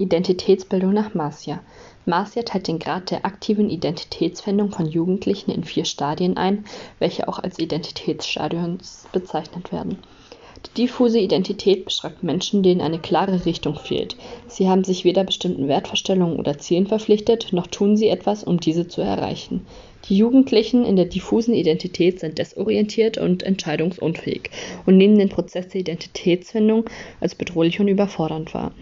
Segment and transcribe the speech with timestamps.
[0.00, 1.60] Identitätsbildung nach Marcia.
[2.06, 6.64] Marcia teilt den Grad der aktiven Identitätsfindung von Jugendlichen in vier Stadien ein,
[6.98, 9.98] welche auch als Identitätsstadions bezeichnet werden.
[10.66, 14.16] Die diffuse Identität beschreibt Menschen, denen eine klare Richtung fehlt.
[14.46, 18.88] Sie haben sich weder bestimmten Wertvorstellungen oder Zielen verpflichtet, noch tun sie etwas, um diese
[18.88, 19.66] zu erreichen.
[20.08, 24.50] Die Jugendlichen in der diffusen Identität sind desorientiert und entscheidungsunfähig
[24.86, 26.88] und nehmen den Prozess der Identitätsfindung
[27.20, 28.72] als bedrohlich und überfordernd wahr.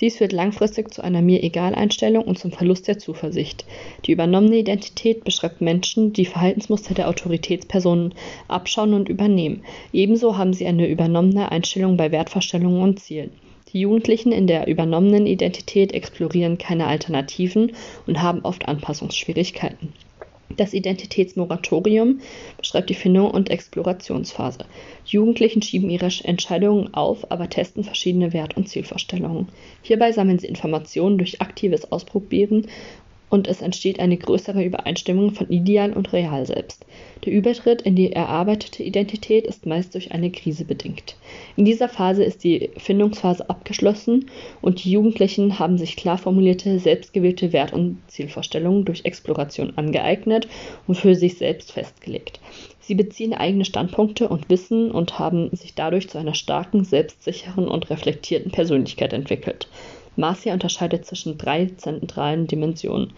[0.00, 3.64] Dies führt langfristig zu einer Mir-Egal-Einstellung und zum Verlust der Zuversicht.
[4.04, 8.14] Die übernommene Identität beschreibt Menschen, die Verhaltensmuster der Autoritätspersonen
[8.46, 9.64] abschauen und übernehmen.
[9.92, 13.30] Ebenso haben sie eine übernommene Einstellung bei Wertvorstellungen und Zielen.
[13.72, 17.72] Die Jugendlichen in der übernommenen Identität explorieren keine Alternativen
[18.06, 19.92] und haben oft Anpassungsschwierigkeiten.
[20.56, 22.20] Das Identitätsmoratorium
[22.56, 24.64] beschreibt die Findung und Explorationsphase.
[25.06, 29.48] Die Jugendlichen schieben ihre Entscheidungen auf, aber testen verschiedene Wert- und Zielvorstellungen.
[29.82, 32.66] Hierbei sammeln sie Informationen durch aktives Ausprobieren
[33.30, 36.84] und es entsteht eine größere Übereinstimmung von Ideal und Real selbst.
[37.24, 41.16] Der Übertritt in die erarbeitete Identität ist meist durch eine Krise bedingt.
[41.56, 47.52] In dieser Phase ist die Findungsphase abgeschlossen und die Jugendlichen haben sich klar formulierte, selbstgewählte
[47.52, 50.48] Wert- und Zielvorstellungen durch Exploration angeeignet
[50.86, 52.40] und für sich selbst festgelegt.
[52.80, 57.90] Sie beziehen eigene Standpunkte und Wissen und haben sich dadurch zu einer starken, selbstsicheren und
[57.90, 59.68] reflektierten Persönlichkeit entwickelt.
[60.18, 63.12] Marcia unterscheidet zwischen drei zentralen Dimensionen.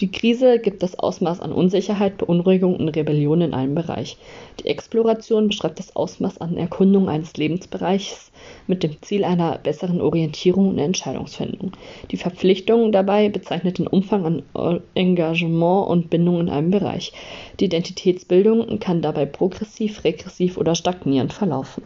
[0.00, 4.16] Die Krise gibt das Ausmaß an Unsicherheit, Beunruhigung und Rebellion in einem Bereich.
[4.60, 8.30] Die Exploration beschreibt das Ausmaß an Erkundung eines Lebensbereichs
[8.68, 11.72] mit dem Ziel einer besseren Orientierung und Entscheidungsfindung.
[12.12, 14.24] Die Verpflichtung dabei bezeichnet den Umfang
[14.54, 17.12] an Engagement und Bindung in einem Bereich.
[17.58, 21.82] Die Identitätsbildung kann dabei progressiv, regressiv oder stagnierend verlaufen.